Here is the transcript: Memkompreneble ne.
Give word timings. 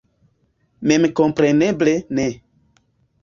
Memkompreneble 0.91 1.93
ne. 2.19 2.27